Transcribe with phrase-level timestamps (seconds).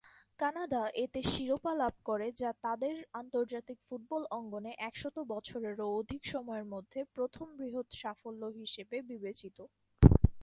[0.39, 6.99] Canada এতে শিরোপা লাভ করে যা তাদের আন্তর্জাতিক ফুটবল অঙ্গনে একশত বছরেরও অধিক সময়ের মধ্যে
[7.15, 9.57] প্রথম বৃহৎ সাফল্য হিসেবে বিবেচিত।